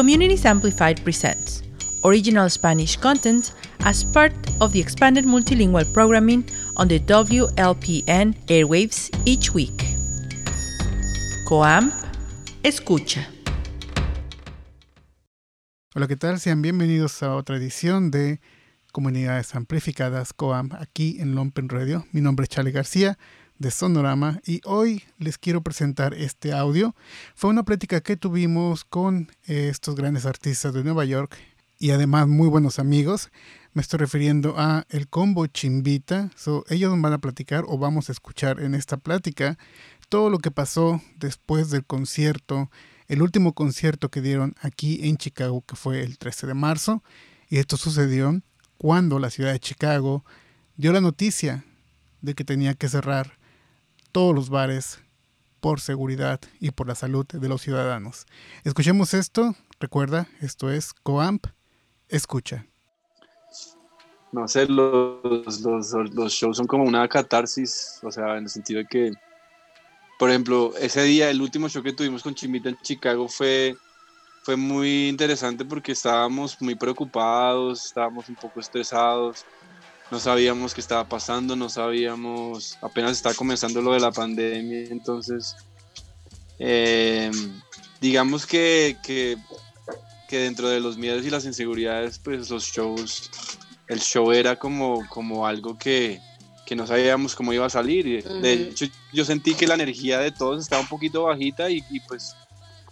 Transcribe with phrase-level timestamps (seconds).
[0.00, 1.62] Communities Amplified presents
[2.04, 3.52] original Spanish content
[3.84, 6.42] as part of the expanded multilingual programming
[6.78, 9.84] on the WLPN airwaves each week.
[11.46, 11.92] Coam
[12.62, 13.28] Escucha.
[15.94, 16.40] Hola, ¿qué tal?
[16.40, 18.40] Sean bienvenidos a otra edición de
[18.92, 22.06] Comunidades Amplificadas COAM aquí en Lompen Radio.
[22.12, 23.18] Mi nombre es Charlie García
[23.60, 26.96] de Sonorama y hoy les quiero presentar este audio.
[27.34, 31.36] Fue una plática que tuvimos con eh, estos grandes artistas de Nueva York
[31.78, 33.30] y además muy buenos amigos.
[33.74, 36.30] Me estoy refiriendo a el combo Chimbita.
[36.36, 39.58] So, ellos van a platicar o vamos a escuchar en esta plática
[40.08, 42.70] todo lo que pasó después del concierto,
[43.08, 47.04] el último concierto que dieron aquí en Chicago, que fue el 13 de marzo.
[47.50, 48.40] Y esto sucedió
[48.78, 50.24] cuando la ciudad de Chicago
[50.78, 51.66] dio la noticia
[52.22, 53.39] de que tenía que cerrar
[54.12, 55.00] todos los bares
[55.60, 58.26] por seguridad y por la salud de los ciudadanos.
[58.64, 61.46] Escuchemos esto, recuerda, esto es Coamp,
[62.08, 62.66] escucha.
[64.32, 68.78] No sé, los, los, los shows son como una catarsis, o sea, en el sentido
[68.78, 69.12] de que,
[70.18, 73.76] por ejemplo, ese día, el último show que tuvimos con Chimita en Chicago fue,
[74.42, 79.44] fue muy interesante porque estábamos muy preocupados, estábamos un poco estresados,
[80.10, 85.56] no sabíamos qué estaba pasando, no sabíamos, apenas estaba comenzando lo de la pandemia, entonces
[86.58, 87.30] eh,
[88.00, 89.36] digamos que, que,
[90.28, 93.30] que, dentro de los miedos y las inseguridades, pues los shows,
[93.88, 96.20] el show era como, como algo que,
[96.66, 98.22] que no sabíamos cómo iba a salir.
[98.24, 102.00] De hecho, yo sentí que la energía de todos estaba un poquito bajita y, y
[102.00, 102.34] pues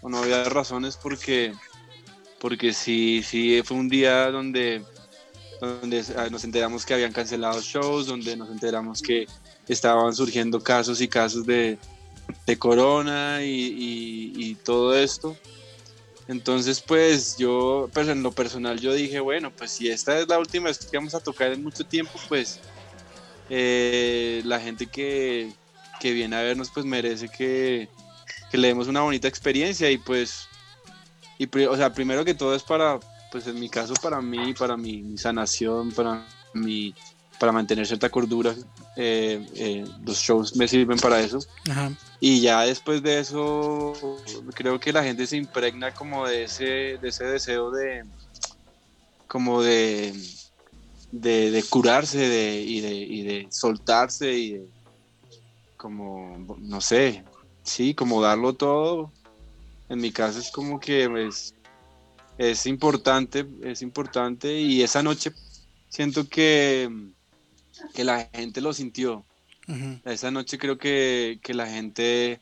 [0.03, 1.53] no había razones porque,
[2.41, 4.83] porque sí, sí fue un día donde
[5.61, 9.27] donde ah, nos enteramos que habían cancelado shows, donde nos enteramos que
[9.67, 11.79] estaban surgiendo casos y casos de,
[12.47, 15.37] de corona y, y, todo esto.
[16.27, 20.39] Entonces, pues yo, pues en lo personal, yo dije, bueno, pues si esta es la
[20.39, 22.61] última vez que vamos a tocar en mucho tiempo, pues
[23.49, 25.51] eh, la gente que,
[26.01, 27.89] que, viene a vernos, pues merece que,
[28.51, 30.49] que, le demos una bonita experiencia y pues,
[31.39, 34.77] y, o sea, primero que todo es para, pues en mi caso para mí, para
[34.77, 36.95] mi, sanación, para mi,
[37.39, 38.55] para mantener cierta cordura,
[38.97, 41.39] eh, eh, los shows me sirven para eso.
[42.21, 43.93] Y ya después de eso,
[44.55, 48.05] creo que la gente se impregna como de ese, de ese deseo de,
[49.27, 50.13] como de,
[51.13, 54.69] de, curarse de, y, de, y de soltarse y de,
[55.77, 57.25] como, no sé,
[57.63, 59.13] sí, como darlo todo.
[59.89, 61.55] En mi caso es como que pues,
[62.39, 65.33] es importante, es importante y esa noche
[65.89, 66.89] siento que,
[67.95, 69.25] que la gente lo sintió.
[70.07, 72.41] Esa noche creo que, que la gente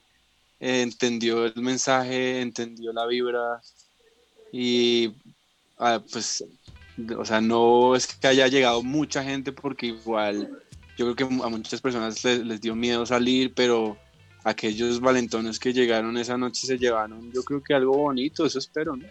[0.61, 3.61] entendió el mensaje, entendió la vibra
[4.53, 5.13] y
[5.79, 6.45] ah, pues,
[7.19, 10.51] o sea, no es que haya llegado mucha gente porque igual
[10.97, 13.99] yo creo que a muchas personas les, les dio miedo salir, pero
[14.45, 18.95] aquellos valentones que llegaron esa noche se llevaron, yo creo que algo bonito, eso espero,
[18.95, 19.07] ¿no?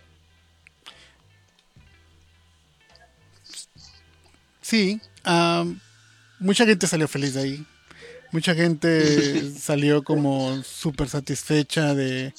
[4.65, 4.99] Sí,
[6.39, 7.65] mucha gente salió feliz de ahí.
[8.31, 12.33] Mucha gente salió como súper satisfecha de,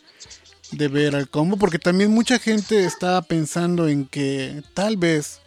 [0.73, 5.39] ver al combo, porque también mucha gente estaba pensando en que tal vez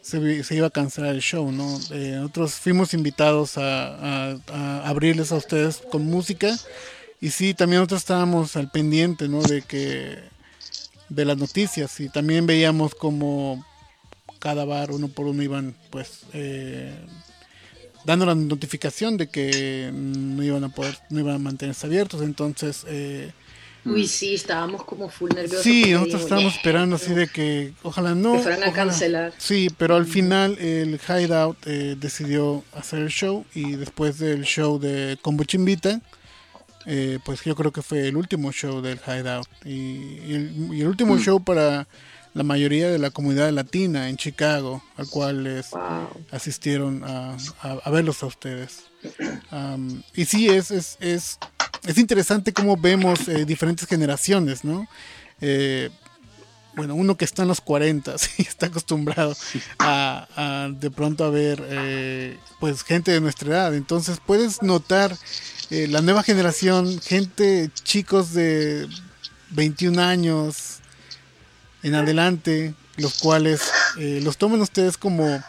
[0.00, 0.18] se,
[0.50, 1.78] iba a cancelar el show, ¿no?
[1.92, 6.58] Eh, nosotros fuimos invitados a, a, abrirles a ustedes con música
[7.20, 9.42] y sí, también nosotros estábamos al pendiente, ¿no?
[9.42, 10.18] De que
[11.08, 13.64] de las noticias y también veíamos como
[14.44, 16.94] cada bar uno por uno iban pues eh,
[18.04, 22.84] dando la notificación de que no iban a poder, no iban a mantenerse abiertos, entonces
[22.86, 23.32] eh,
[23.86, 25.62] Uy, sí, estábamos como full nerviosos.
[25.62, 28.34] Sí, nosotros estábamos esperando así de que ojalá no.
[28.34, 29.32] Que fueran a cancelar.
[29.36, 34.78] Sí, pero al final el Hideout eh, decidió hacer el show y después del show
[34.78, 36.00] de Combo Chimbita,
[36.86, 39.48] eh, pues yo creo que fue el último show del Hideout.
[39.66, 41.20] Y, el, último mm.
[41.20, 41.86] show para
[42.34, 45.70] la mayoría de la comunidad latina en Chicago, al cual les
[46.32, 48.86] asistieron a, a, verlos a ustedes.
[50.14, 51.38] y sí, es, es, es,
[51.86, 54.88] es, interesante cómo vemos eh, diferentes generaciones, ¿no?
[55.40, 55.90] Eh,
[56.74, 59.36] bueno, uno que está en los 40 y está acostumbrado
[59.78, 63.74] a, de pronto a ver eh, pues gente de nuestra edad.
[63.76, 65.16] Entonces puedes notar
[65.70, 68.88] la nueva generación, gente, chicos de
[69.50, 70.80] 21 años,
[71.84, 75.40] en adelante, los cuales eh, los toman ustedes como,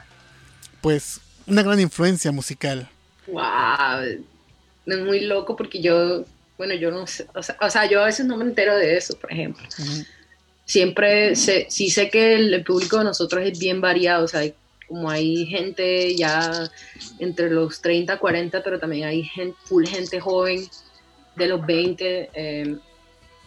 [0.82, 2.88] pues, una gran influencia musical.
[3.28, 4.04] ¡Wow!
[4.86, 6.26] Es muy loco porque yo,
[6.58, 9.32] bueno, yo no sé, o sea, yo a veces no me entero de eso, por
[9.32, 9.64] ejemplo.
[10.66, 14.42] siempre sé, sí sé que el, el público de nosotros es bien variado, o sea,
[14.42, 14.54] hay-
[14.88, 16.70] como hay gente ya
[17.18, 20.68] entre los 30, 40, pero también hay gente, full gente joven
[21.36, 22.76] de los 20, eh,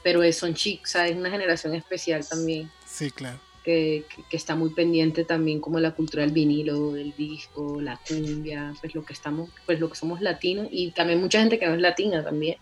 [0.03, 2.69] pero es- son chicos, es una generación especial también
[2.99, 3.39] Sí, claro.
[3.65, 7.99] que, que- que está muy pendiente también como la cultura del vinilo, del disco, la
[8.09, 11.67] cumbia, pues lo que estamos, pues lo que somos latinos y también mucha gente que
[11.67, 12.57] no es latina también,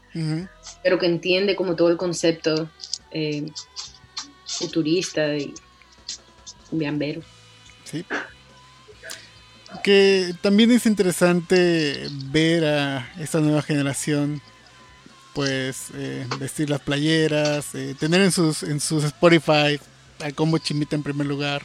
[0.83, 2.69] pero que entiende como todo el concepto
[3.13, 3.47] eh,
[4.47, 5.55] futurista y
[6.71, 7.23] cumbiambero.
[7.85, 8.05] Sí.
[9.83, 14.41] Que también es interesante ver a esta nueva generación,
[15.35, 19.79] pues, eh, vestir las playeras, eh, tener en sus, en sus Spotify
[20.21, 21.63] al combo chimita en primer lugar.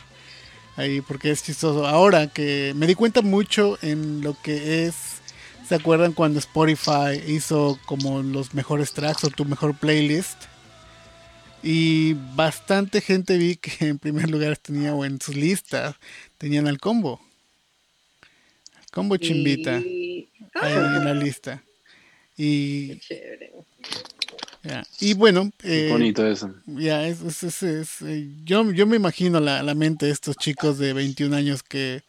[0.75, 1.86] Ahí, porque es chistoso.
[1.86, 4.95] Ahora que me di cuenta mucho en lo que es.
[5.68, 10.44] ¿Se acuerdan cuando Spotify hizo como los mejores tracks o tu mejor playlist?
[11.63, 15.95] Y bastante gente vi que en primer lugar tenía o en sus listas
[16.38, 17.21] tenían al combo.
[18.80, 21.63] Al combo chimbita Y, ahí en la lista.
[22.36, 23.51] Y, qué chévere.
[24.63, 24.83] Ya.
[25.00, 26.54] y bueno, eh, bonito eso.
[26.66, 30.38] ya, es, es- es- es, eh, yo, yo me imagino la, la mente de estos
[30.38, 32.04] chicos de 21 años que,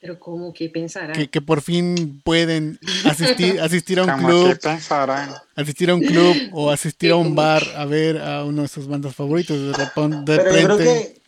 [0.00, 1.12] Pero ¿cómo que pensará?
[1.14, 5.34] que, que por fin pueden asistir, asistir a un club, que pensarán.
[5.56, 8.86] asistir a un club o asistir a un bar a ver a uno de sus
[8.88, 9.56] bandas favoritas.
[9.56, 11.20] De repente, de Pero yo creo repente que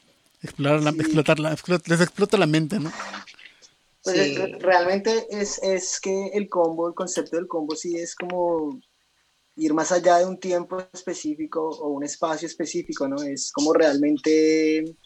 [0.43, 0.97] explorar la, sí.
[1.01, 1.57] explotar la-
[1.87, 2.91] les explota la mente, ¿no?
[4.03, 4.53] pues, Sí.
[4.61, 8.81] realmente es, es que el combo, el concepto del combo sí es como
[9.57, 13.23] ir más allá de un tiempo específico o un espacio específico, ¿no?
[13.23, 14.97] Es como realmente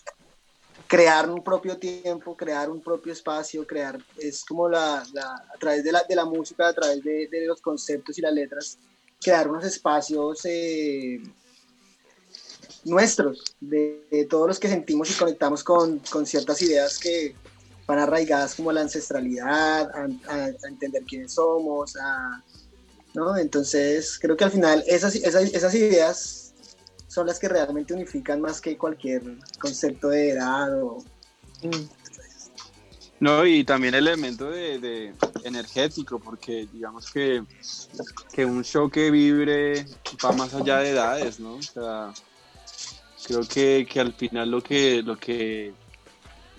[0.86, 5.92] crear un propio tiempo, crear un propio espacio, crear, es como la, a través de
[5.92, 8.78] la, de la música, a través de, de los conceptos y las letras,
[9.20, 11.22] crear unos espacios eh,
[12.84, 17.36] nuestros, de, todos los que sentimos y conectamos con, con ciertas ideas que
[17.86, 19.92] van arraigadas como la ancestralidad,
[20.28, 22.42] a entender quiénes somos, a,
[23.14, 23.36] ¿no?
[23.36, 26.54] Entonces, creo que al final esas, esas, esas ideas
[27.08, 29.22] son las que realmente unifican más que cualquier
[29.58, 31.04] concepto de edad o...
[33.18, 35.14] No, y también el elemento de, de
[35.44, 37.42] energético, porque digamos que,
[38.32, 39.84] que un show que vibre
[40.24, 41.56] va más allá de edades, ¿no?
[41.56, 42.14] O sea,
[43.26, 45.74] creo que, que al final lo que, lo que,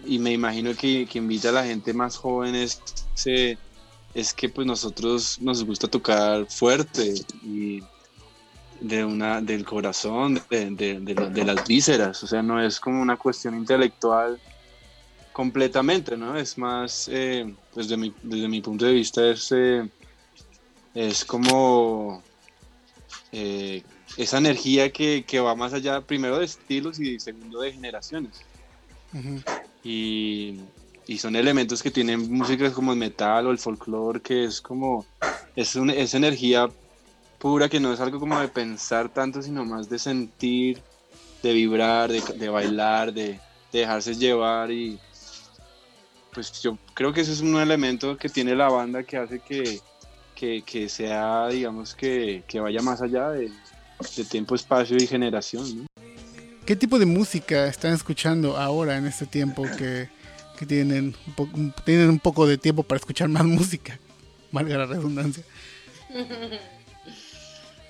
[0.06, 2.80] y me imagino que, que invita a la gente más joven es,
[3.16, 3.58] se-
[4.14, 7.14] es que pues nosotros nos gusta tocar fuerte
[7.44, 7.82] y
[8.82, 12.80] de una, del corazón, de, de- de lo- de las vísceras, o sea, no es
[12.80, 14.40] como una cuestión intelectual
[15.32, 16.36] completamente, ¿no?
[16.36, 19.88] Es más, eh, pues de mi- desde mi punto de vista es, eh,
[20.94, 22.22] es como
[23.32, 23.84] eh,
[24.18, 28.42] esa energía que, que va más allá, primero de estilos y segundo de generaciones.
[29.84, 30.60] Y,
[31.08, 35.06] y son elementos que tienen músicas como el metal o el folclore, que es como,
[35.56, 36.70] es, es energía
[37.40, 40.82] pura que no es algo como de pensar tanto, sino más de sentir,
[41.42, 43.40] de vibrar, de, de bailar, de,
[43.72, 45.00] de dejarse llevar y
[46.34, 49.80] pues yo creo que ese es un elemento que tiene la banda que hace que,
[50.34, 53.52] que, que sea, digamos, que, que vaya más allá de,
[54.16, 55.88] de tiempo, espacio y generación.
[56.66, 60.10] ¿Qué tipo de música están escuchando ahora en este tiempo que,
[60.66, 64.00] tienen, un po- un- tienen un poco de tiempo para escuchar más música?
[64.52, 65.44] Valga la redundancia.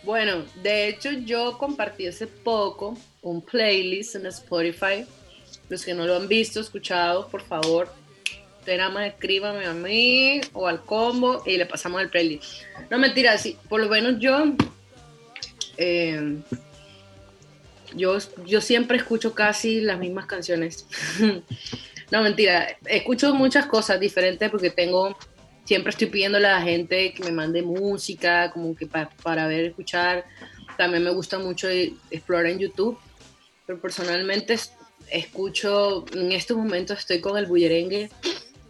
[0.03, 5.05] Bueno, de hecho yo compartí hace poco un playlist en Spotify.
[5.69, 7.93] Los que no lo han visto, escuchado, por favor,
[8.59, 12.63] usted nada más escríbame a mí o al combo y le pasamos el playlist.
[12.89, 14.43] No mentira, sí, por lo menos yo,
[15.77, 16.37] eh,
[17.95, 20.87] yo, yo siempre escucho casi las mismas canciones.
[22.11, 25.17] no mentira, escucho muchas cosas diferentes porque tengo
[25.65, 29.65] siempre estoy pidiéndole a la gente que me mande música, como que pa- para ver,
[29.65, 30.25] escuchar.
[30.77, 32.97] También me gusta mucho e- explorar en YouTube,
[33.65, 34.73] pero personalmente es-
[35.09, 38.09] escucho, en estos momentos estoy con el bullerengue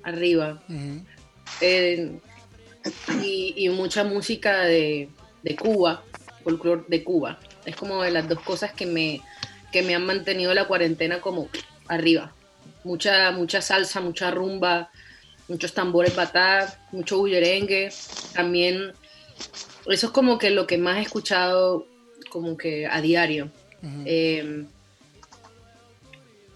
[0.04, 0.62] arriba
[1.62, 2.12] eh,
[3.24, 5.10] y, y mucha música de,
[5.44, 6.04] de Cuba,
[6.44, 7.40] folclore de Cuba.
[7.66, 9.22] Es como de las dos cosas que me,
[9.72, 11.50] que me han mantenido la cuarentena como
[11.88, 12.34] arriba.
[12.84, 14.90] Mucha, mucha salsa, mucha rumba,
[15.48, 17.92] muchos tambores batá, mucho bullerengue.
[18.34, 18.94] También,
[19.88, 21.86] eso es como que lo que más he escuchado
[22.30, 23.52] como que a diario.
[24.06, 24.66] Eh,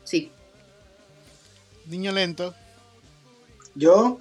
[0.04, 0.32] sí,
[1.88, 2.54] Niño lento.
[3.76, 4.18] Yo,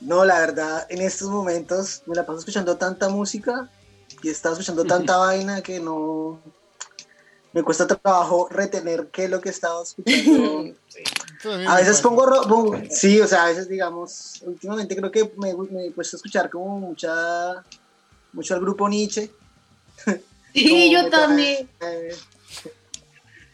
[0.00, 3.70] no, la verdad, en estos momentos me la paso escuchando tanta música
[4.22, 6.40] y he estado escuchando tanta vaina que no,
[7.52, 10.74] me cuesta trabajo retener qué es lo que he estado escuchando.
[10.90, 11.48] Sí.
[11.66, 12.26] A veces pongo,
[12.90, 16.50] sí, o sea, a veces digamos, últimamente creo que me, me he puesto a escuchar
[16.50, 17.64] como mucha,
[18.34, 19.30] mucho al grupo Nietzsche.
[20.52, 21.70] Sí, Como yo también.
[21.78, 22.14] trae-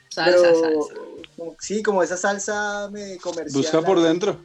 [0.08, 0.94] Salsa, pero, salsa.
[1.36, 3.62] como- sí, como esa salsa me comercial.
[3.62, 4.38] Busca por dentro.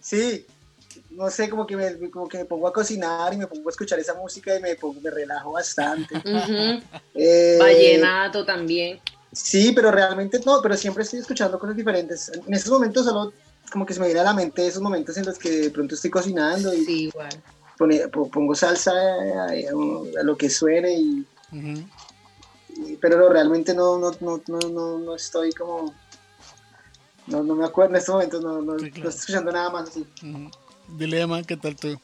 [0.00, 0.46] Sí,
[1.14, 3.72] no sé, como que, me, como que me pongo a cocinar y me pongo a
[3.72, 6.14] escuchar esa música y me, pongo, me relajo bastante.
[7.14, 8.98] Eh, Vallenato también.
[9.32, 12.30] Sí, pero realmente no, pero siempre estoy escuchando cosas diferentes.
[12.46, 13.32] En estos momentos solo
[13.70, 15.94] como que se me viene a la mente esos momentos en los que de pronto
[15.94, 17.42] estoy cocinando y Sí, igual.
[17.78, 21.82] pone- po- pongo salsa a, a- a lo que suene y, Ujú.
[22.86, 25.94] y- pero no, realmente no, no, no, no, no, no estoy como
[27.26, 29.88] no, no me acuerdo en estos momentos no, no, Sí, no estoy escuchando nada más
[29.88, 30.04] así.
[30.96, 31.98] Dilema, ¿qué tal tú?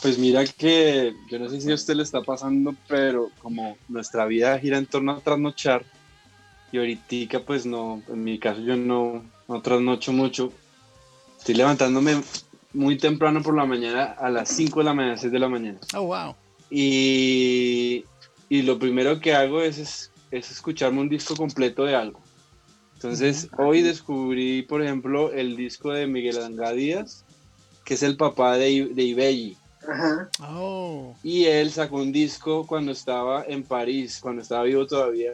[0.00, 4.26] Pues mira que yo no sé si a usted le está pasando, pero como nuestra
[4.26, 5.84] vida gira en torno a trasnochar,
[6.70, 10.52] y ahorita pues no, en mi caso yo no, no trasnocho mucho,
[11.36, 12.22] estoy levantándome
[12.72, 15.78] muy temprano por la mañana, a las 5 de la mañana, 6 de la mañana.
[15.94, 16.34] Oh, wow.
[16.70, 18.04] Y,
[18.48, 22.20] y lo primero que hago es, es, es escucharme un disco completo de algo.
[23.02, 27.24] Entonces, hoy descubrí, por ejemplo, el disco de Miguel Angá Díaz,
[27.84, 29.56] que es el papá de, I- de Ibelli.
[29.88, 30.28] Ajá.
[30.42, 35.30] Oh, Y él sacó un disco cuando estaba en París, cuando estaba vivo todavía.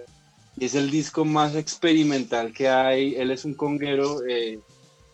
[0.59, 3.14] Y es el disco más experimental que hay.
[3.14, 4.21] Él es un conguero.
[4.28, 4.61] eh,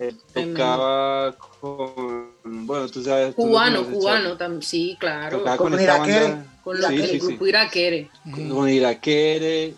[0.01, 2.31] él tocaba con.
[2.67, 3.33] Bueno, tú sabes.
[3.37, 5.39] Cubano, cubano, tam- sí, claro.
[5.39, 6.21] Tocaba Con con, esta Iraquere.
[6.33, 6.47] banda.
[6.65, 7.27] Con Sí, que sí, el sí.
[7.29, 8.11] grupo Iraquere.
[8.35, 9.75] Con Iraquere.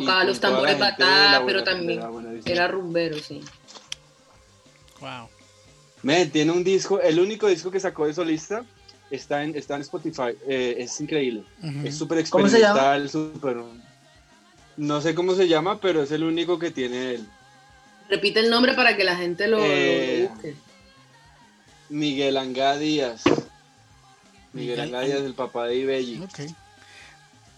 [0.00, 2.00] Tocaba y los tambores batá, pero también
[2.44, 3.42] era rumbero, sí.
[5.00, 5.28] wow.
[6.02, 8.64] Me, tiene un disco, el único disco que sacó de solista
[9.10, 10.36] está en, está en Spotify.
[10.46, 11.44] eh, es increíble.
[11.84, 13.56] Es súper experimental, súper.
[14.76, 17.26] No sé cómo se llama, pero es el único que tiene él.
[18.10, 20.54] Repite el nombre para que la gente lo, Eh, busque.
[21.88, 23.22] Miguel Angá Díaz.
[23.24, 23.42] Miguel
[24.52, 26.22] Miguel Angá Díaz, el papá de Ibelli.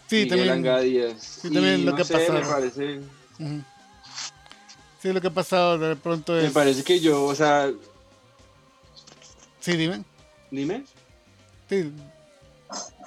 [0.07, 1.19] Sí, Miguel también.
[1.19, 2.39] Sí, también Y lo no que sé, pasaba.
[2.39, 2.99] me parece.
[5.01, 6.51] Sí, lo que ha pasado de pronto me es.
[6.51, 7.71] parece que yo, o sea,
[9.59, 10.03] Sí, dime.
[10.49, 10.83] dime.
[11.69, 11.91] Sí,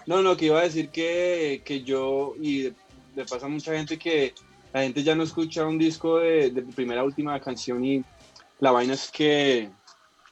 [0.06, 2.72] No, no, que iba a decir que, que yo, y
[3.16, 4.34] le pasa a mucha gente que
[4.72, 8.04] la gente ya no escucha un disco de, de primera a última canción y
[8.60, 9.70] la vaina es que,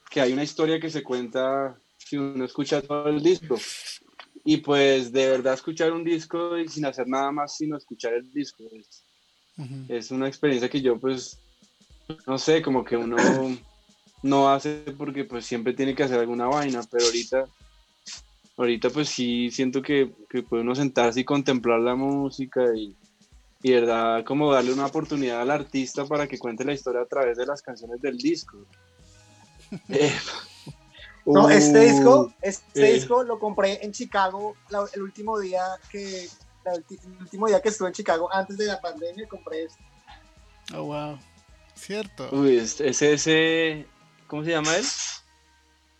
[0.09, 3.55] que hay una historia que se cuenta si uno escucha todo el disco.
[4.43, 8.31] Y pues de verdad escuchar un disco y sin hacer nada más sino escuchar el
[8.31, 8.63] disco.
[9.89, 11.39] Es, una experiencia que yo pues,
[12.25, 13.17] no sé, como que uno
[14.23, 17.45] no hace porque pues siempre tiene que hacer alguna vaina, pero ahorita
[18.57, 22.95] ahorita pues sí siento que, que puede uno sentarse y contemplar la música y,
[23.61, 27.37] y verdad como darle una oportunidad al artista para que cuente la historia a través
[27.37, 28.65] de las canciones del disco.
[29.89, 30.11] Eh,
[31.33, 32.93] No, uh, este disco, este eh.
[32.93, 36.27] disco lo compré en Chicago la- el último día que
[36.65, 36.83] la el
[37.19, 39.83] último día que estuve en Chicago antes de la pandemia compré este.
[40.75, 41.19] Oh, wow.
[41.75, 42.29] Cierto.
[42.31, 43.87] Uy, este- ese, ese,
[44.27, 44.85] ¿cómo se llama él?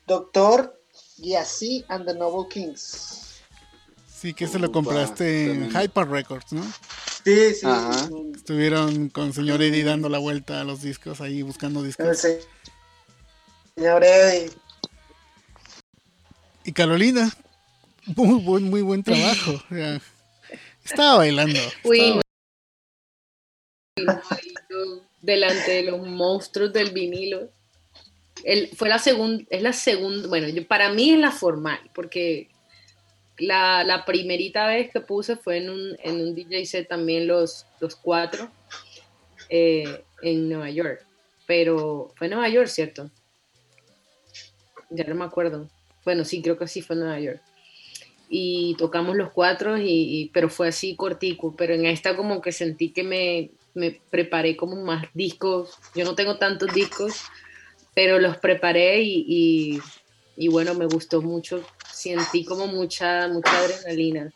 [0.08, 0.80] Doctor
[1.18, 3.42] Yassi and the Noble Kings.
[4.14, 5.70] Sí, que se lo Upa, compraste en.
[5.72, 6.64] Hyper Records, ¿no?
[7.24, 7.66] Sí, sí.
[7.66, 8.10] Ajá.
[8.36, 12.18] Estuvieron con señor Eddie dando la vuelta a los discos ahí buscando discos.
[12.18, 12.42] se-
[13.76, 14.50] Señor Eddie.
[16.70, 17.36] Y Carolina,
[18.16, 19.54] muy buen, muy buen trabajo.
[19.72, 20.00] o sea,
[20.86, 21.60] estaba bailando.
[21.84, 21.98] Uy,
[23.98, 24.22] estaba.
[24.30, 27.50] Bailando delante de los monstruos del vinilo.
[28.44, 32.50] El, fue la segunda, es la segunda, bueno, yo- para mí es la formal, porque
[33.40, 37.66] la, la primerita vez que puse fue en un, en un DJ set también los,
[37.80, 38.52] los cuatro
[39.50, 41.04] eh, en Nueva York,
[41.48, 43.10] pero fue en Nueva York, ¿cierto?
[44.92, 45.68] Ya no me acuerdo.
[46.10, 47.40] Bueno, sí, creo que sí fue en Nueva York.
[48.30, 52.52] Y tocamos los cuatro, y, y- pero fue así cortico, pero en esta como que
[52.52, 55.70] sentí que me, me preparé como más discos.
[55.94, 57.14] Yo no tengo tantos discos,
[57.94, 59.80] pero los preparé y, y-
[60.36, 61.64] y bueno, me gustó mucho.
[61.94, 64.34] Sentí como mucha, mucha adrenalina.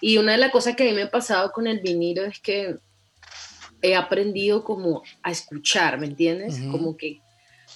[0.00, 2.38] Y una de las cosas que a mí me ha pasado con el vinilo es
[2.38, 2.76] que
[3.82, 6.60] he aprendido como a escuchar, ¿me entiendes?
[6.70, 7.20] Como que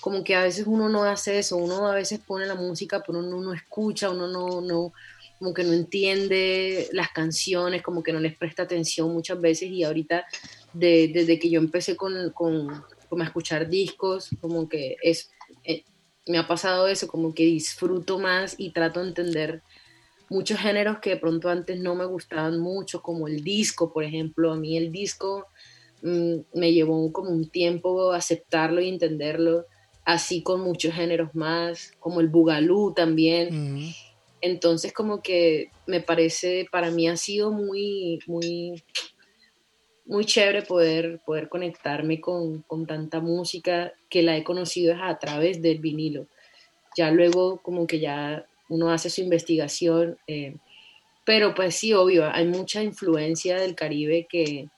[0.01, 3.19] como que a veces uno no hace eso, uno a veces pone la música, pero
[3.21, 4.93] uno no escucha, uno no, no,
[5.39, 9.85] como que no entiende las canciones, como que no les presta atención muchas veces y
[9.85, 10.25] ahorita
[10.73, 15.31] de- desde que yo empecé con, con, como a escuchar discos, como que es,
[15.65, 15.85] eh,
[16.27, 19.63] me ha pasado eso, como que disfruto más y trato de entender
[20.29, 24.53] muchos géneros que de pronto antes no me gustaban mucho, como el disco, por ejemplo.
[24.53, 25.49] A mí el disco
[26.03, 29.67] mm, me llevó como un tiempo aceptarlo y entenderlo,
[30.05, 33.93] así con muchos géneros más, como el bugalú también.
[34.41, 38.83] Entonces como que me parece, para mí ha sido muy, muy,
[40.07, 45.61] muy chévere poder, poder conectarme con, con tanta música que la he conocido a través
[45.61, 46.27] del vinilo.
[46.97, 50.57] Ya luego como que ya uno hace su investigación, eh,
[51.25, 54.69] pero pues sí, obvio, hay mucha influencia del Caribe que,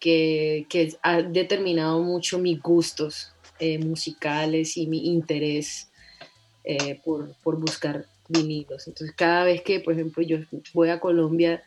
[0.00, 5.88] que, que ha determinado mucho mis gustos eh, musicales y mi interés
[6.64, 8.88] eh, por, por, buscar vinilos.
[8.88, 10.38] Entonces, cada vez que, por ejemplo, yo
[10.72, 11.62] voy a Colombia,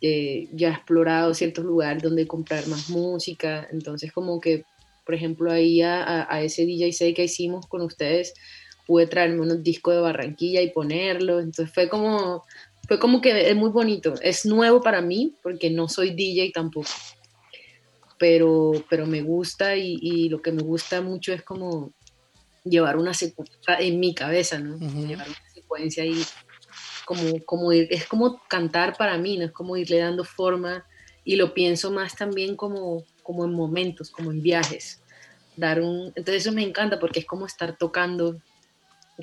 [0.00, 4.64] ya he explorado ciertos lugares donde comprar más música, entonces como que,
[5.04, 8.32] por ejemplo, ahí a, a ese DJ set que hicimos con ustedes,
[8.90, 12.44] pude traerme unos discos de Barranquilla y ponerlo, entonces fue como,
[12.88, 16.88] fue como que es muy bonito, es nuevo para mí porque no soy DJ tampoco,
[18.20, 21.90] pero, pero me gusta y, lo que me gusta mucho es como
[22.64, 24.76] llevar una secuencia en mi cabeza, ¿no?
[24.76, 26.22] Llevar una secuencia y
[27.06, 29.46] como, como es como cantar para mí, ¿no?
[29.46, 30.84] Es como irle dando forma
[31.24, 35.00] y lo pienso más también como, como en momentos, como en viajes.
[35.56, 38.36] Dar un, entonces eso me encanta porque es como estar tocando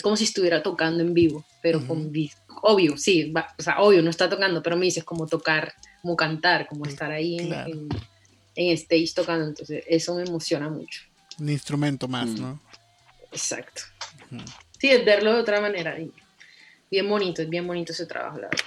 [0.01, 2.12] como si estuviera tocando en vivo, pero con
[2.62, 6.68] obvio, sí, o sea, obvio, no está tocando, pero me dices como tocar, como cantar,
[6.68, 7.89] como estar ahí en, en,
[8.58, 11.02] stage tocando, entonces eso me emociona mucho.
[11.40, 12.42] Un instrumento más, mm.
[12.42, 12.62] ¿no?
[13.32, 13.84] Exacto.
[14.80, 15.96] Sí, es verlo de otra manera.
[16.90, 18.66] bien bonito, es bien bonito ese trabajo, la verdad.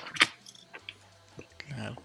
[1.67, 1.97] Claro.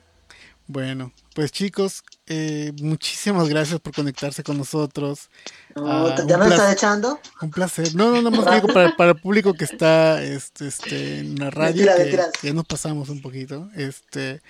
[0.67, 5.29] Bueno, pues chicos, eh, muchísimas gracias por conectarse con nosotros.
[5.75, 7.19] Ah, ¿Ya me estás echando?
[7.39, 7.93] Un placer.
[7.93, 11.51] No, no, no más digo para, para, el público que está este, este, en la
[11.51, 13.69] radio, que, ya nos pasamos un poquito.
[13.75, 14.41] Este,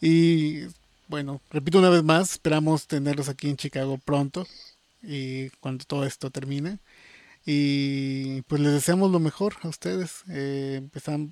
[0.00, 0.62] y
[1.08, 4.46] bueno, repito una vez más, esperamos tenerlos aquí en Chicago pronto
[5.02, 6.78] y cuando todo esto termine.
[7.46, 10.22] Y pues les deseamos lo mejor a ustedes.
[10.28, 11.30] Eh, empezamos,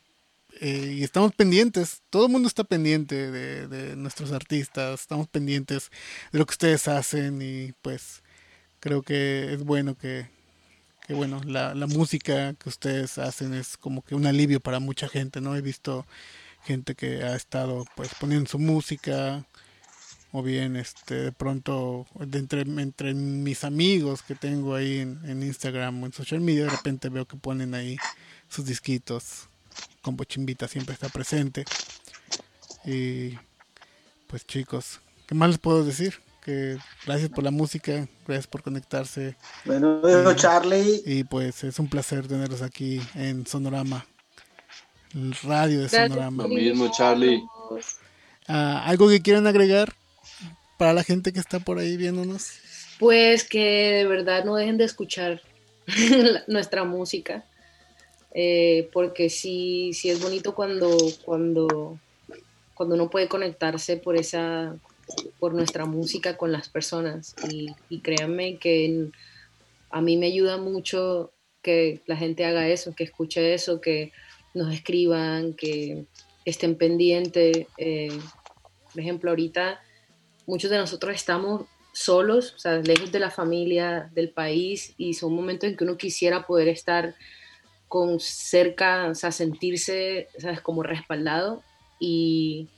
[0.60, 5.90] eh, y estamos pendientes, todo el mundo está pendiente de, nuestros artistas, estamos pendientes
[6.32, 8.22] de lo que ustedes hacen y pues
[8.80, 10.28] creo que es bueno que,
[11.06, 15.08] que bueno, la, la, música que ustedes hacen es como que un alivio para mucha
[15.08, 15.56] gente, ¿no?
[15.56, 16.06] He visto
[16.64, 19.44] gente que ha estado pues poniendo su música
[20.36, 25.42] o bien este de pronto de entre, entre mis amigos que tengo ahí en, en
[25.42, 27.96] Instagram o en social media de repente veo que ponen ahí
[28.48, 29.48] sus disquitos
[30.06, 31.64] Combo Chimbita siempre está presente.
[32.84, 33.36] Y
[34.28, 36.14] pues chicos, ¿qué más les puedo decir?
[36.44, 39.36] Que gracias por la música, gracias por conectarse.
[39.64, 41.02] Bueno, Charlie.
[41.04, 44.06] Y pues es un placer tenerlos aquí en Sonorama,
[45.12, 46.44] el radio de Sonorama.
[46.44, 47.42] Lo mismo, Charlie.
[48.46, 49.92] Ah, ¿Algo que quieran agregar
[50.78, 52.50] para la gente que está por ahí viéndonos?
[52.98, 55.42] Pues que de verdad no dejen de escuchar
[56.46, 57.44] nuestra música
[58.38, 61.98] eh, porque sí, sí es bonito cuando, cuando,
[62.74, 64.76] cuando uno puede conectarse por esa
[65.38, 69.08] por nuestra música con las personas y, créanme que
[69.90, 74.12] a mí me ayuda mucho que la gente haga eso, que escuche eso, que
[74.52, 76.04] nos escriban, que
[76.44, 77.66] estén pendientes.
[77.78, 78.18] Eh,
[78.92, 79.80] por ejemplo, ahorita
[80.46, 85.34] muchos de nosotros estamos solos, o sea, lejos de la familia, del país, y son
[85.34, 87.14] momentos en que uno quisiera poder estar
[87.88, 90.60] con cerca, o sea, sentirse, ¿sabes?
[90.60, 91.62] Como respaldado.
[91.98, 92.68] Y,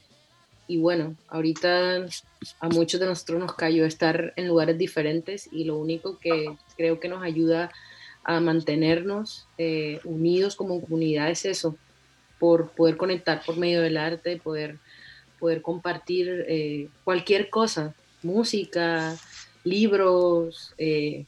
[0.69, 2.07] y bueno, ahorita
[2.61, 7.01] a muchos de nosotros nos cayó estar en lugares diferentes y lo único que creo
[7.01, 7.73] que nos ayuda
[8.23, 11.77] a mantenernos eh, unidos como comunidad es eso,
[12.39, 14.79] por poder conectar por medio del arte, poder,
[15.39, 19.17] poder compartir eh, cualquier cosa, música,
[19.65, 21.27] libros, eh,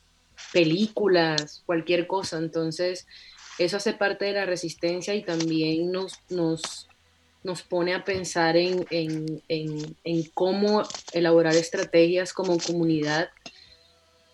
[0.53, 2.39] películas, cualquier cosa.
[2.39, 3.07] Entonces,
[3.59, 6.89] eso hace parte de la resistencia y también nos, nos,
[7.43, 8.87] nos pone a pensar en,
[10.35, 13.29] cómo elaborar estrategias como comunidad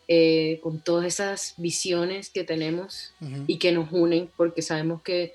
[0.09, 3.13] eh, con todas esas visiones que tenemos
[3.49, 5.33] y que nos unen, porque sabemos que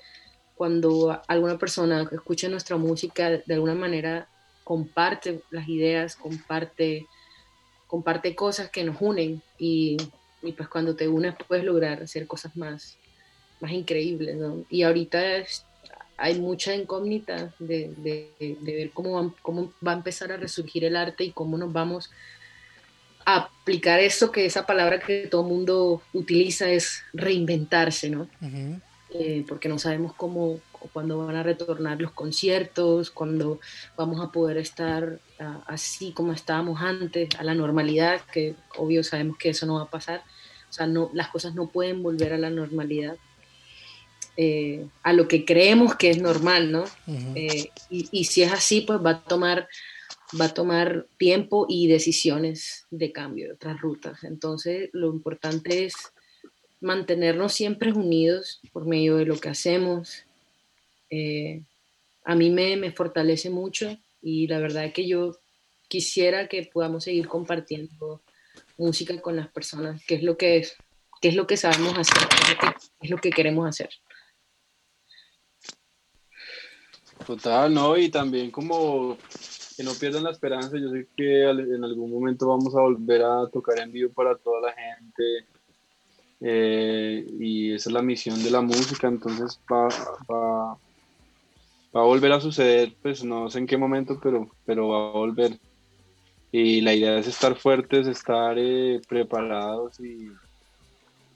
[0.54, 4.28] cuando alguna persona escucha nuestra música, de alguna manera
[4.64, 7.06] comparte las ideas, comparte,
[7.86, 9.96] comparte cosas que nos unen y,
[10.42, 12.98] y pues cuando te unes puedes lograr hacer cosas más,
[13.60, 14.64] más increíbles, ¿no?
[14.68, 15.20] Y ahorita
[16.16, 17.92] hay mucha incógnita de,
[18.60, 22.10] ver cómo va, cómo va a empezar a resurgir el arte y cómo nos vamos
[23.24, 28.28] a aplicar eso, que esa palabra que todo mundo utiliza es reinventarse, ¿no?
[29.10, 33.60] Eh, porque no sabemos cómo, o cuándo van a retornar los conciertos, cuándo
[33.96, 39.38] vamos a poder estar ah, así como estábamos antes, a la normalidad, que obvio sabemos
[39.38, 40.22] que eso no va a pasar.
[40.68, 43.16] O sea, no, las cosas no pueden volver a la normalidad.
[44.36, 46.84] Eh, a lo que creemos que es normal, ¿no?
[47.34, 49.68] Eh, y, y, si es así, pues va a tomar
[50.40, 54.24] va a tomar tiempo y decisiones de cambio, de otras rutas.
[54.24, 55.94] Entonces, lo importante es
[56.80, 60.24] mantenernos siempre unidos por medio de lo que hacemos.
[61.14, 61.62] Eh,
[62.24, 65.36] a mí me, me, fortalece mucho y la verdad es que yo
[65.86, 68.22] quisiera que podamos seguir compartiendo
[68.78, 70.74] música con las personas, que es lo que, es,
[71.20, 72.26] que es lo que sabemos hacer,
[73.02, 73.90] es lo que queremos hacer.
[77.26, 77.98] Total, ¿no?
[77.98, 79.18] Y también como
[79.76, 83.50] que no pierdan la esperanza, yo sé que en algún momento vamos a volver a
[83.52, 85.46] tocar en vivo para toda la gente,
[86.40, 89.88] eh, y esa es la misión de la música, entonces va,
[90.30, 90.78] va,
[91.94, 95.12] va, a volver a suceder, pues no sé en qué momento, pero, pero va a
[95.12, 95.58] volver.
[96.50, 100.28] Y la idea es estar fuertes, estar eh, preparados y,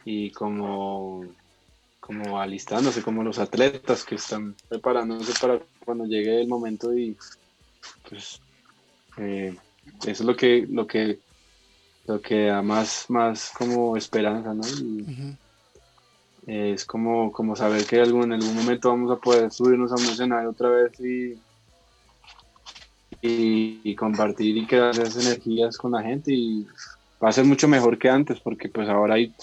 [0.04, 1.24] y como,
[2.00, 7.16] como alistándose, como los atletas que están preparándose para cuando llegue el momento y
[8.08, 8.40] pues
[9.18, 9.56] eh,
[10.02, 11.20] eso es lo que, lo que
[12.06, 14.62] lo que da más, más como esperanza, ¿no?
[16.46, 20.04] Es como, como saber que algún, en algún momento vamos a poder subirnos a un
[20.04, 21.38] escenario otra vez y,
[23.20, 26.64] y, compartir y crear esas energías con la gente y
[27.22, 29.34] va a ser mucho mejor que antes porque pues ahora hay,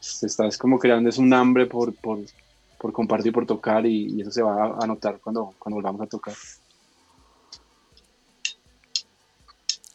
[0.00, 2.20] se está como creando es un hambre por, por,
[2.78, 6.06] por compartir, por tocar y, y, eso se va a notar cuando, cuando volvamos a
[6.06, 6.34] tocar.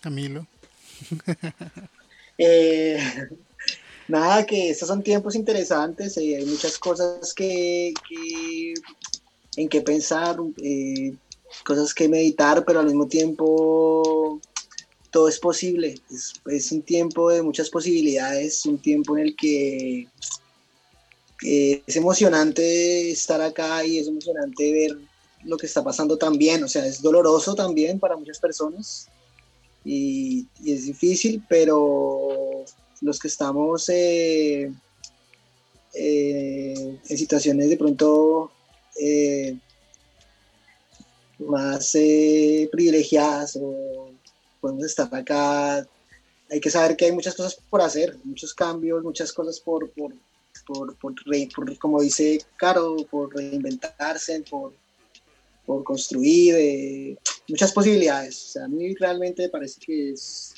[0.02, 0.46] Camilo.
[2.38, 3.00] Eh,
[4.08, 7.94] nada, que estos son tiempos interesantes, eh, hay muchas cosas que,
[9.56, 11.14] en que pensar, eh,
[11.66, 14.40] cosas que meditar, pero al mismo tiempo
[15.12, 15.96] todo es posible.
[16.46, 20.08] Es, un tiempo de muchas posibilidades, un tiempo en el que
[21.42, 24.98] es emocionante estar acá y es emocionante ver
[25.44, 26.64] lo que está pasando también.
[26.64, 29.08] O sea, es doloroso también para muchas personas
[29.86, 32.66] y, es difícil, pero
[33.02, 34.72] los que estamos eh,
[35.94, 38.52] eh, en situaciones de pronto
[39.00, 39.58] eh,
[41.40, 41.92] más
[42.72, 44.12] privilegiadas o
[44.62, 45.86] podemos estar acá,
[46.50, 50.14] hay que saber que hay muchas cosas por hacer, muchos cambios, muchas cosas por, por,
[50.66, 54.74] por, por como dice Caro, por reinventarse, por
[55.66, 58.36] por construir, muchas posibilidades.
[58.36, 60.54] O sea, a mí realmente me parece que, es,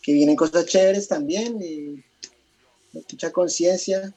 [0.00, 2.04] que vienen cosas chéveres también, y
[2.92, 4.12] mucha conciencia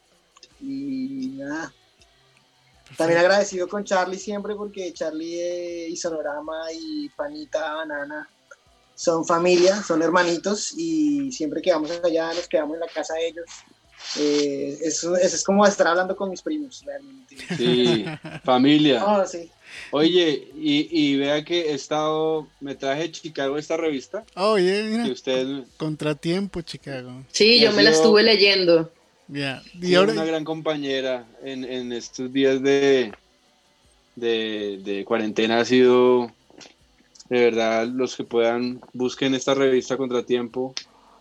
[0.61, 1.73] y nada.
[2.97, 8.29] También agradecido con Charlie siempre porque Charlie eh, y Sonorama y Panita Banana
[8.95, 13.27] son familia, son hermanitos y siempre que vamos allá nos quedamos en la casa de
[13.27, 13.45] ellos.
[14.17, 17.37] Eh, eso, es como estar hablando con mis primos, realmente.
[17.57, 18.05] Sí,
[18.43, 19.05] familia.
[19.05, 19.49] Oh, sí.
[19.91, 24.23] Oye, y, vea que he estado, me traje Chicago esta revista.
[24.35, 25.05] Oye, mira.
[25.05, 25.63] usted...
[25.77, 27.23] Contratiempo, Chicago.
[27.31, 28.91] Sí, yo me la estuve leyendo.
[29.27, 29.61] Ya.
[29.81, 30.13] Y ahora...
[30.13, 33.13] Una gran compañera en, estos días de,
[34.15, 36.31] de, cuarentena ha sido,
[37.29, 40.73] de verdad, los que puedan, busquen esta revista Contratiempo,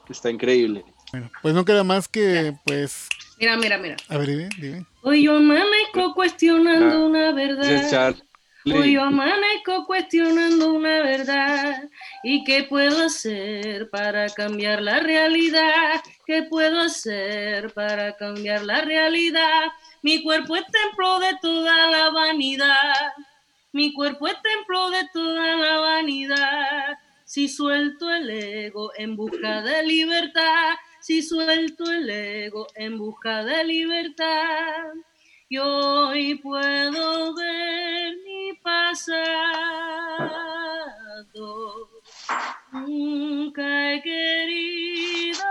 [0.08, 0.84] está increíble.
[1.14, 3.08] Bueno, pues no queda más que, pues...
[3.38, 3.94] Mira, mira, mira.
[4.08, 4.86] A ver, dime, dime.
[5.02, 8.16] Hoy yo amanezco cuestionando ah, una verdad.
[8.64, 11.88] Hoy yo amanezco cuestionando una verdad.
[12.24, 16.02] ¿Y qué puedo hacer para cambiar la realidad?
[16.26, 19.70] ¿Qué puedo hacer para cambiar la realidad?
[20.02, 23.12] Mi cuerpo es templo de toda la vanidad.
[23.70, 26.98] Mi cuerpo es templo de toda la vanidad.
[27.24, 30.74] Si suelto el ego en busca de libertad,
[31.04, 34.84] si suelto el ego en busca de libertad
[35.50, 39.20] y hoy puedo ver mi pasado.
[42.72, 45.43] Nunca he querido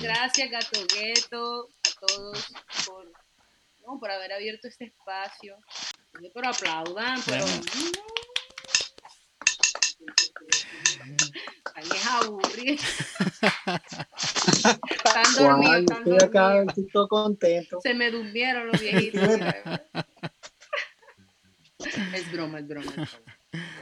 [0.00, 2.46] Gracias, Gato Gueto, a todos
[2.86, 3.04] por,
[3.86, 5.56] no, por haber abierto este espacio.
[6.34, 7.44] Pero aplaudan, pero.
[11.74, 12.82] Ay, es aburrido.
[14.90, 17.80] Están dormidos, Guay, están estoy acá, estoy todo contento.
[17.82, 19.22] Se me durmieron los viejitos.
[22.14, 22.90] es broma, es broma.
[22.90, 23.08] es broma.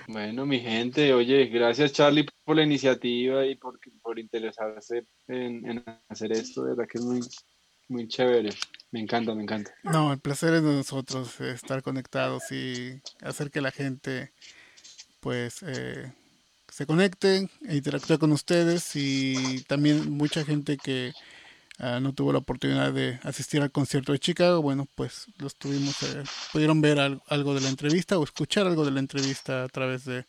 [0.09, 3.81] Bueno, mi gente, oye, gracias Charlie por la iniciativa y por,
[4.17, 7.21] por interesarse en, hacer esto, de verdad que es muy,
[7.89, 8.51] muy chévere.
[8.91, 9.71] Me encanta, me encanta.
[9.83, 14.33] No, el placer es de nosotros eh, estar conectados y hacer que la gente
[15.21, 16.13] pues eh,
[16.69, 21.13] se conecte e interactúe con ustedes y también mucha gente que
[21.79, 26.03] ah, no tuvo la oportunidad de asistir al concierto de Chicago, bueno, pues los tuvimos,
[26.05, 29.69] eh, pudieron ver al- algo de la entrevista o escuchar algo de la entrevista a
[29.69, 30.25] través de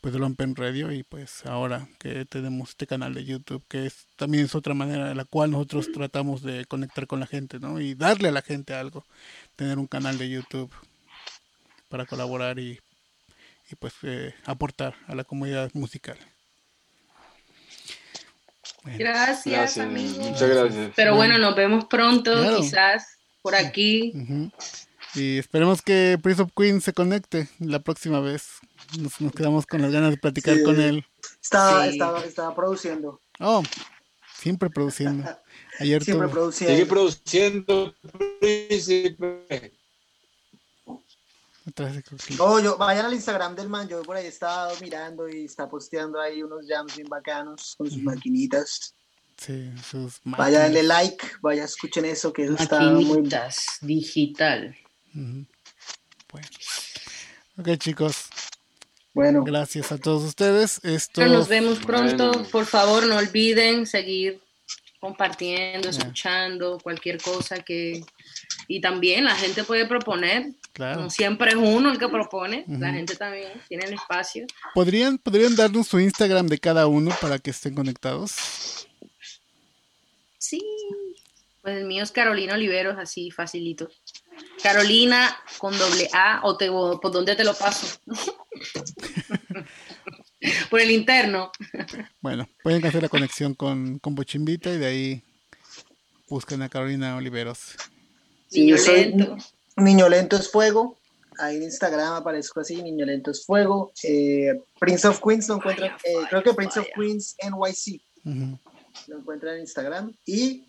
[0.00, 4.06] pues del Open Radio y pues ahora que tenemos este canal de YouTube que es
[4.16, 7.80] también es otra manera en la cual nosotros tratamos de conectar con la gente, ¿no?
[7.80, 9.04] Y darle a la gente algo,
[9.56, 10.72] tener un canal de YouTube
[11.88, 12.78] para colaborar y,
[13.70, 16.18] y pues eh, aportar a la comunidad musical.
[18.82, 20.18] Bueno, Gracias, Gracias, amigos.
[20.18, 20.92] muchas gracias.
[20.94, 22.58] Pero bueno, nos vemos pronto, Claro.
[22.58, 24.12] quizás por aquí.
[25.16, 28.48] Y esperemos que Prince of Queen se conecte la próxima vez.
[28.98, 30.62] Nos, nos quedamos con las ganas de platicar Sí.
[30.62, 31.04] con él.
[31.42, 31.90] Estaba, Sí.
[31.92, 33.20] estaba, estaba produciendo.
[33.40, 33.62] Oh,
[34.38, 35.28] siempre produciendo.
[35.80, 36.74] Ayer Siempre tuvo- produciendo.
[36.74, 37.94] Sigue produciendo,
[38.40, 39.72] príncipe.
[42.38, 45.68] No, yo, vayan al Instagram del man, yo por ahí he estado mirando y está
[45.68, 48.94] posteando ahí unos jams bien bacanos con sus maquinitas.
[49.36, 51.08] Sí, sus Vaya, denle máquinas.
[51.10, 53.04] like, vaya, escuchen eso, que eso está muy...
[53.04, 53.66] Maquinitas
[55.16, 56.48] Bueno.
[57.58, 58.28] Ok, chicos.
[59.14, 60.84] Bueno, Gracias a todos ustedes.
[60.84, 62.32] Esto nos vemos pronto.
[62.32, 62.48] Bueno.
[62.50, 64.42] Por favor, no olviden seguir
[65.00, 68.04] compartiendo, escuchando cualquier cosa que...
[68.68, 70.50] Y también la gente puede proponer.
[70.72, 71.02] Claro.
[71.02, 72.64] No siempre es uno el que propone.
[72.68, 74.46] La gente también tiene el espacio.
[74.74, 78.86] ¿Podrían, ¿Podrían darnos su Instagram de cada uno para que estén conectados?
[80.36, 80.60] Sí.
[81.62, 83.88] Pues el mío es Carolina Oliveros, así facilito.
[84.62, 87.86] Carolina con doble A o te, o por dónde te lo paso.
[90.70, 91.50] por el interno.
[92.20, 95.22] Bueno, pueden hacer la conexión con, con Bochimbita y de ahí
[96.28, 97.76] buscan a Carolina Oliveros.
[98.52, 99.36] Niño lento.
[99.76, 100.98] Niño Lento es Fuego.
[101.38, 103.92] Ahí en Instagram aparezco así, Niño Lento es Fuego.
[104.02, 106.86] Eh, Prince of Queens lo encuentran, eh, creo que Prince of.
[106.94, 108.58] Queens NYC Ujú.
[109.08, 110.16] lo encuentran en Instagram.
[110.24, 110.66] Y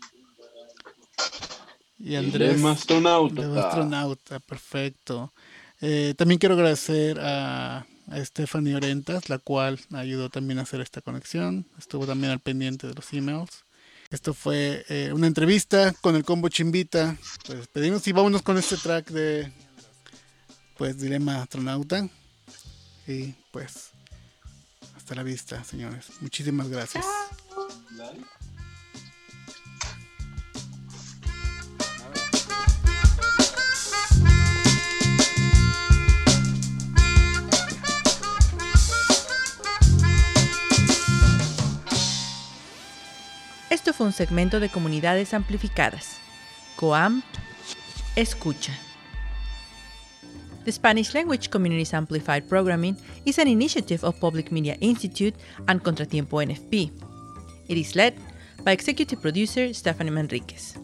[1.98, 2.62] Y Andrés.
[2.62, 3.48] De astronauta.
[3.48, 5.32] De astronauta, perfecto.
[5.80, 11.00] Eh, también quiero agradecer a, a Stephanie Orentas, la cual ayudó también a hacer esta
[11.00, 11.66] conexión.
[11.78, 13.64] Estuvo también al pendiente de los emails.
[14.10, 17.16] Esto fue eh, una entrevista con el combo Chimbita.
[17.46, 19.52] Pues pedimos y vámonos con este track de
[20.78, 22.08] pues Dilema Astronauta.
[23.06, 23.90] Y pues
[24.96, 26.06] hasta la vista, señores.
[26.20, 27.04] Muchísimas gracias.
[43.78, 46.18] Esto fue un segmento de Comunidades Amplificadas.
[46.74, 47.22] COAM
[48.16, 48.72] Escucha.
[50.64, 55.36] The Spanish Language Communities Amplified Programming is an initiative of Public Media Institute
[55.68, 56.90] and Contratiempo NFP.
[57.68, 58.14] It is led
[58.64, 60.74] by executive producer Stephanie Manriquez.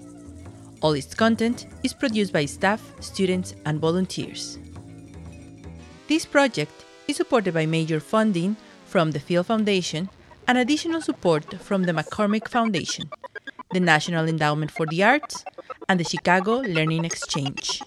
[0.80, 4.57] All its content is produced by staff, students, and volunteers.
[6.07, 10.09] This project is supported by major funding from the Field Foundation
[10.46, 13.11] and additional support from the McCormick Foundation,
[13.72, 15.44] the National Endowment for the Arts,
[15.88, 17.80] and the Chicago Learning Exchange.